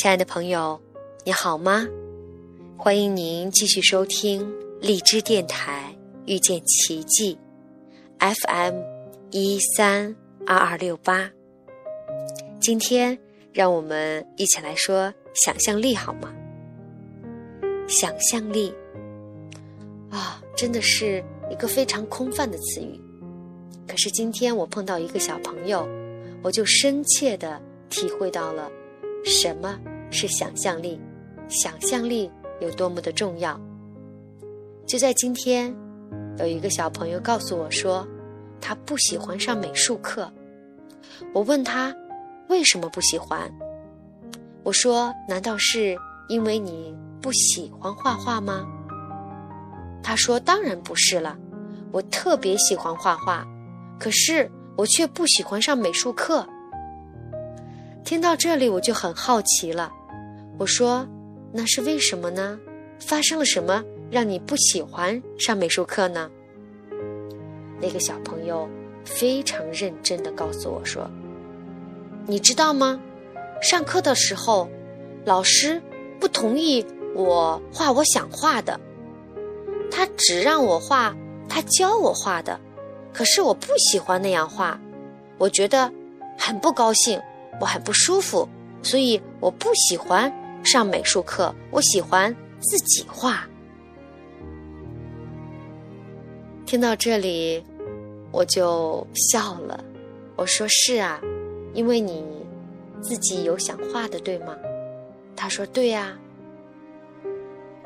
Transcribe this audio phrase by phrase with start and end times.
[0.00, 0.80] 亲爱的朋友，
[1.24, 1.84] 你好吗？
[2.76, 4.48] 欢迎您继续收听
[4.80, 5.92] 荔枝电台
[6.24, 7.36] 遇见奇迹
[8.20, 8.76] ，FM
[9.32, 10.14] 一三
[10.46, 11.28] 二二六八。
[12.60, 13.18] 今天
[13.52, 16.32] 让我们一起来说想象力好吗？
[17.88, 18.72] 想象力
[20.10, 23.00] 啊，真的是一个非常空泛的词语。
[23.84, 25.88] 可是今天我碰到一个小朋友，
[26.40, 27.60] 我就深切的
[27.90, 28.70] 体会到了
[29.24, 29.78] 什么。
[30.10, 30.98] 是想象力，
[31.48, 32.32] 想象力
[32.62, 33.60] 有多么的重要。
[34.86, 35.70] 就在今天，
[36.38, 38.08] 有一个小朋友告诉我说，
[38.58, 40.32] 他不喜欢上美术课。
[41.34, 41.94] 我问他
[42.48, 43.52] 为什么不喜欢？
[44.62, 45.94] 我说：难道是
[46.30, 48.66] 因为你不喜欢画画吗？
[50.02, 51.36] 他说：当然不是了，
[51.92, 53.46] 我特别喜欢画画，
[54.00, 56.48] 可是我却不喜欢上美术课。
[58.08, 59.92] 听到这里，我就很好奇了。
[60.58, 61.06] 我说
[61.52, 62.58] ：“那是为什么呢？
[62.98, 66.30] 发生了什么让你不喜欢上美术课呢？”
[67.78, 68.66] 那个小朋友
[69.04, 71.06] 非常认真的告诉我说
[72.26, 72.98] ：“你知道吗？
[73.60, 74.70] 上课的时候，
[75.26, 75.78] 老师
[76.18, 78.80] 不同意我画我想画的，
[79.90, 81.14] 他只让我画
[81.46, 82.58] 他教我画的，
[83.12, 84.80] 可是我不喜欢那样画，
[85.36, 85.92] 我觉得
[86.38, 87.20] 很不高兴，
[87.60, 88.48] 我很不舒服，
[88.82, 90.32] 所以我不喜欢。”
[90.64, 93.48] 上美术课，我喜欢自己画。
[96.66, 97.64] 听到这里，
[98.32, 99.82] 我就笑了。
[100.36, 101.20] 我说：“是啊，
[101.72, 102.24] 因为你
[103.00, 104.54] 自己有想画的，对吗？”
[105.36, 106.18] 他说：“对呀。”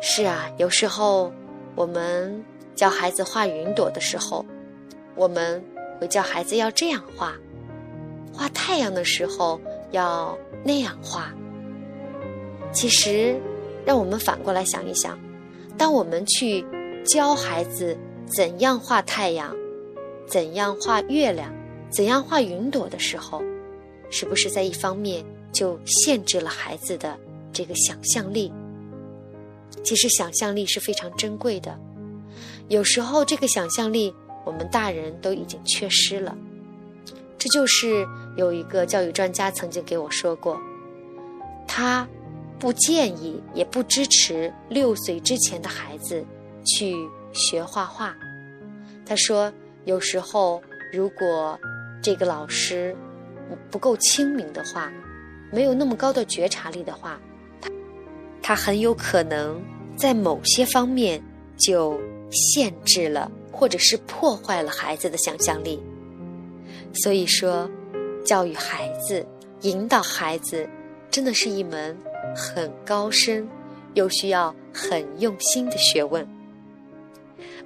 [0.00, 1.30] 是啊，有时候
[1.76, 2.42] 我们
[2.74, 4.44] 教孩子画云朵的时候，
[5.14, 5.62] 我们
[6.00, 7.34] 会教孩子要这样画；
[8.32, 9.60] 画太阳的时候
[9.90, 11.32] 要那样画。
[12.72, 13.38] 其实，
[13.84, 15.18] 让我们反过来想一想：
[15.76, 16.64] 当我们去
[17.04, 19.54] 教孩子怎样画太阳、
[20.26, 21.52] 怎样画月亮、
[21.90, 23.42] 怎样画云朵的时候，
[24.10, 27.18] 是不是在一方面就限制了孩子的
[27.52, 28.50] 这个想象力？
[29.84, 31.78] 其实，想象力是非常珍贵的。
[32.68, 34.14] 有时候，这个想象力
[34.46, 36.34] 我们大人都已经缺失了。
[37.36, 38.06] 这就是
[38.36, 40.60] 有一个教育专家曾经给我说过，
[41.66, 42.06] 他。
[42.58, 46.24] 不建议，也不支持六岁之前的孩子
[46.64, 46.94] 去
[47.32, 48.14] 学画画。
[49.04, 49.52] 他说，
[49.84, 50.62] 有时候
[50.92, 51.58] 如果
[52.00, 52.96] 这个老师
[53.68, 54.92] 不够清明的话，
[55.50, 57.20] 没有那么高的觉察力的话，
[57.60, 57.68] 他
[58.40, 59.60] 他很有可能
[59.96, 61.20] 在某些方面
[61.56, 62.00] 就
[62.30, 65.82] 限制了，或者是破坏了孩子的想象力。
[67.02, 67.68] 所以说，
[68.24, 69.24] 教育孩子、
[69.62, 70.68] 引导孩子，
[71.10, 71.96] 真的是一门。
[72.34, 73.46] 很高深，
[73.94, 76.26] 又需要很用心的学问。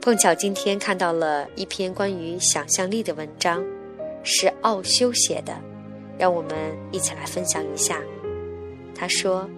[0.00, 3.64] 碰巧今天看到了一篇关于想象力的文章，
[4.22, 5.54] 是奥修写的，
[6.18, 6.50] 让我们
[6.90, 8.02] 一起来分享一下。
[8.94, 9.48] 他说：“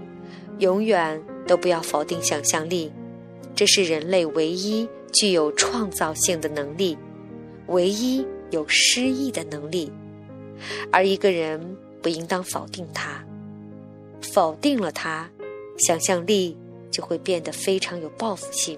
[0.59, 2.93] 永远都不要否定想象力，
[3.55, 6.99] 这是人类唯一具有创造性的能力，
[7.69, 9.93] 唯一有诗意的能力，
[10.91, 13.25] 而一个人不应当否定他。”
[14.21, 15.31] 否定了他，
[15.79, 16.57] 想象力
[16.91, 18.77] 就会变得非常有报复性；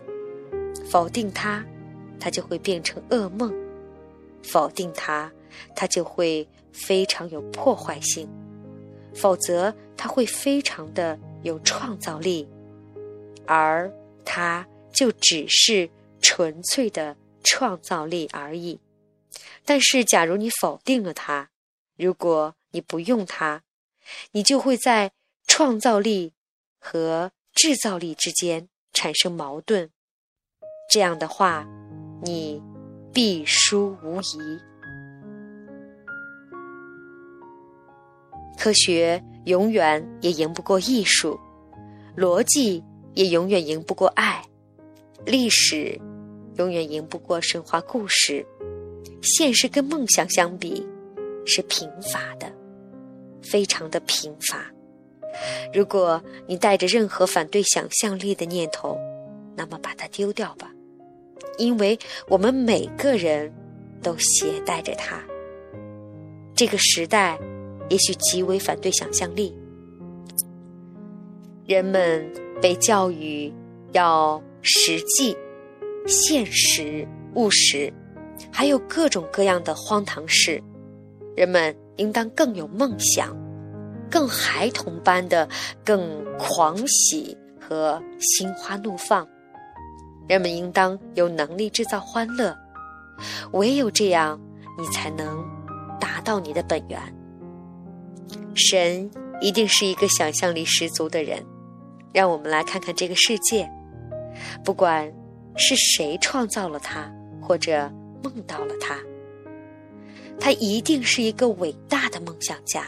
[0.86, 1.64] 否定他，
[2.20, 3.50] 他就会变成噩梦；
[4.42, 5.32] 否定他，
[5.74, 8.26] 他就会非常有破坏性；
[9.14, 12.46] 否则，他会非常的有创造力，
[13.46, 13.90] 而
[14.24, 15.88] 他就只是
[16.20, 18.78] 纯粹的创造力而已。
[19.64, 21.48] 但是，假如你否定了他，
[22.00, 23.62] 如果你不用它，
[24.32, 25.12] 你就会在。
[25.46, 26.32] 创造力
[26.78, 29.90] 和制造力之间产生矛盾，
[30.88, 31.66] 这样的话，
[32.22, 32.62] 你
[33.12, 34.38] 必输无疑。
[38.56, 41.38] 科学永远也赢不过艺术，
[42.16, 42.82] 逻辑
[43.14, 44.42] 也永远赢不过爱，
[45.26, 46.00] 历史
[46.58, 48.46] 永远赢不过神话故事，
[49.20, 50.86] 现实跟梦想相比
[51.46, 52.50] 是贫乏的，
[53.42, 54.70] 非常的贫乏。
[55.72, 58.98] 如果你带着任何反对想象力的念头，
[59.56, 60.70] 那么把它丢掉吧，
[61.56, 61.98] 因为
[62.28, 63.52] 我们每个人
[64.02, 65.22] 都携带着它。
[66.54, 67.38] 这个时代
[67.88, 69.54] 也许极为反对想象力，
[71.66, 72.28] 人们
[72.60, 73.52] 被教育
[73.92, 75.36] 要实际、
[76.06, 77.92] 现实、务实，
[78.52, 80.62] 还有各种各样的荒唐事。
[81.36, 83.36] 人们应当更有梦想。
[84.10, 85.48] 更孩童般的、
[85.84, 89.24] 更狂喜和心花怒放。
[90.28, 92.56] 人们应当有能力制造欢乐，
[93.52, 94.40] 唯有这样，
[94.76, 95.44] 你才能
[96.00, 97.00] 达到你的本源。
[98.54, 99.08] 神
[99.40, 101.44] 一定是一个想象力十足的人。
[102.12, 103.70] 让我们来看看这个世界，
[104.64, 105.08] 不管
[105.56, 107.08] 是谁创造了它，
[107.40, 107.88] 或者
[108.24, 108.96] 梦到了它，
[110.40, 112.86] 他一定是一个伟大的梦想家。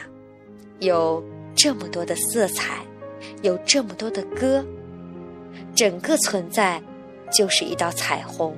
[0.79, 1.23] 有
[1.55, 2.85] 这么多的色彩，
[3.41, 4.65] 有这么多的歌，
[5.73, 6.81] 整个存在
[7.31, 8.53] 就是一道彩虹。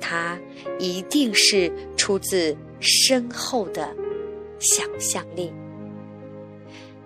[0.00, 0.36] 他
[0.80, 3.94] 一定是出自深厚的
[4.58, 5.52] 想象力。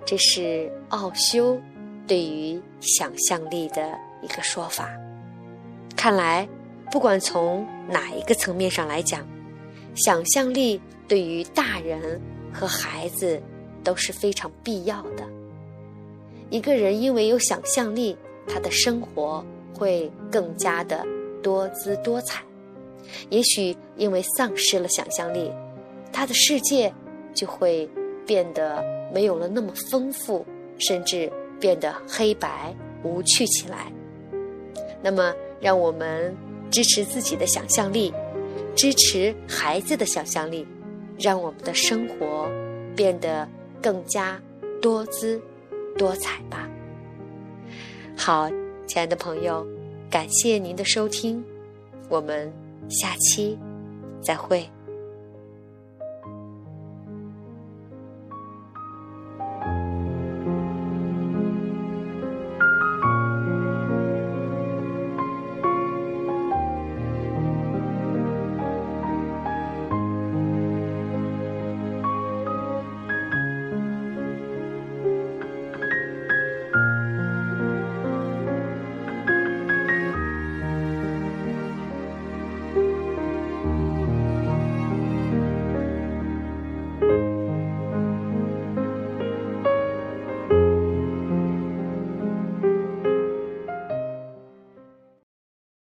[0.07, 1.61] 这是奥修
[2.07, 3.93] 对于想象力的
[4.23, 4.89] 一个说法。
[5.95, 6.49] 看来，
[6.91, 9.27] 不管从哪一个层面上来讲，
[9.97, 12.21] 想象力对于大人
[12.53, 13.43] 和孩子
[13.83, 15.27] 都是非常必要的。
[16.51, 18.17] 一个人因为有想象力，
[18.47, 19.45] 他的生活
[19.75, 21.05] 会更加的
[21.43, 22.43] 多姿多彩。
[23.31, 25.51] 也许因为丧失了想象力，
[26.13, 26.93] 他的世界
[27.35, 27.89] 就会
[28.27, 28.85] 变得。
[29.15, 30.45] 没有了那么丰富，
[30.79, 33.91] 甚至变得黑白无趣起来。
[35.01, 36.37] 那么，让我们
[36.73, 38.13] 支持自己的想象力，
[38.77, 40.67] 支持孩子的想象力，
[41.19, 42.47] 让我们的生活
[42.95, 43.49] 变得
[43.83, 44.41] 更加
[44.83, 45.41] 多姿
[45.97, 46.69] 多彩吧。
[48.17, 48.51] 好，
[48.87, 49.67] 亲爱的朋友，
[50.11, 51.43] 感谢您的收听，
[52.11, 52.53] 我们
[52.91, 53.59] 下期
[54.21, 54.69] 再会。